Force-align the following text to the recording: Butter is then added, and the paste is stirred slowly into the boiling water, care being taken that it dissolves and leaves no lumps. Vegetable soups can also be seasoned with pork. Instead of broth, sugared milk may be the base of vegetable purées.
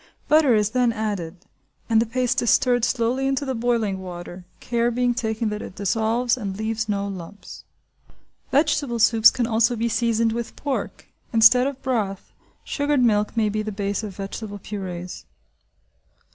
Butter 0.27 0.55
is 0.55 0.71
then 0.71 0.91
added, 0.91 1.45
and 1.87 2.01
the 2.01 2.07
paste 2.07 2.41
is 2.41 2.49
stirred 2.49 2.83
slowly 2.83 3.27
into 3.27 3.45
the 3.45 3.53
boiling 3.53 3.99
water, 3.99 4.45
care 4.59 4.89
being 4.89 5.13
taken 5.13 5.49
that 5.49 5.61
it 5.61 5.75
dissolves 5.75 6.37
and 6.37 6.57
leaves 6.57 6.89
no 6.89 7.07
lumps. 7.07 7.65
Vegetable 8.49 8.97
soups 8.97 9.29
can 9.29 9.45
also 9.45 9.75
be 9.75 9.87
seasoned 9.87 10.31
with 10.31 10.55
pork. 10.55 11.05
Instead 11.31 11.67
of 11.67 11.83
broth, 11.83 12.31
sugared 12.63 13.03
milk 13.03 13.37
may 13.37 13.47
be 13.47 13.61
the 13.61 13.71
base 13.71 14.01
of 14.01 14.15
vegetable 14.15 14.57
purées. 14.57 15.25